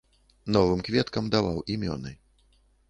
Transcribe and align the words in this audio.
Новым 0.55 0.81
кветкам 0.89 1.31
даваў 1.37 1.63
імёны. 1.77 2.17